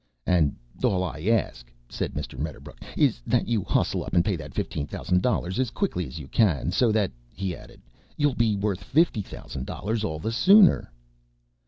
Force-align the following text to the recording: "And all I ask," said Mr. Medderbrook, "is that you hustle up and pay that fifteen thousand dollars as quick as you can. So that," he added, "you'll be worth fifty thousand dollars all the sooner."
"And 0.25 0.55
all 0.83 1.03
I 1.03 1.21
ask," 1.27 1.71
said 1.87 2.15
Mr. 2.15 2.39
Medderbrook, 2.39 2.79
"is 2.97 3.21
that 3.27 3.47
you 3.47 3.63
hustle 3.63 4.03
up 4.03 4.15
and 4.15 4.25
pay 4.25 4.35
that 4.35 4.55
fifteen 4.55 4.87
thousand 4.87 5.21
dollars 5.21 5.59
as 5.59 5.69
quick 5.69 5.95
as 5.95 6.17
you 6.17 6.27
can. 6.27 6.71
So 6.71 6.91
that," 6.91 7.11
he 7.35 7.55
added, 7.55 7.81
"you'll 8.17 8.33
be 8.33 8.55
worth 8.55 8.83
fifty 8.83 9.21
thousand 9.21 9.67
dollars 9.67 10.03
all 10.03 10.17
the 10.17 10.31
sooner." 10.31 10.91